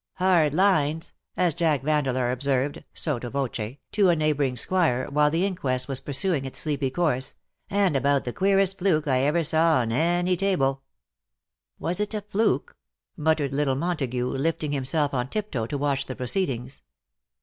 '^ 0.01 0.03
Hard 0.15 0.53
lines/' 0.53 1.13
as 1.37 1.53
Jack 1.53 1.83
Vandeleur 1.83 2.31
observed, 2.31 2.83
sotto 2.91 3.29
voce, 3.29 3.77
to 3.91 4.09
a 4.09 4.15
neighbouring 4.15 4.57
squire, 4.57 5.07
while 5.11 5.29
the 5.29 5.45
inquest 5.45 5.87
was 5.87 5.99
pursuing 5.99 6.43
its 6.43 6.57
sleepy 6.57 6.89
course," 6.89 7.35
and 7.69 7.95
about 7.95 8.23
the 8.23 8.33
queerest 8.33 8.79
fluke 8.79 9.07
I 9.07 9.19
ever 9.19 9.43
saw 9.43 9.75
on 9.81 9.91
any 9.91 10.35
table/' 10.35 10.79
"Was 11.77 11.99
it 11.99 12.15
a 12.15 12.21
fluke?" 12.21 12.75
muttered 13.15 13.53
little 13.53 13.75
Montagu, 13.75 14.27
lifting 14.27 14.71
himself 14.71 15.13
on 15.13 15.27
tiptoe 15.29 15.67
to 15.67 15.77
watch 15.77 16.07
the 16.07 16.15
proceedings. 16.15 16.81